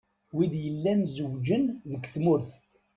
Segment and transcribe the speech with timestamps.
[0.35, 2.49] Wid yellan zewjen deg tmurt.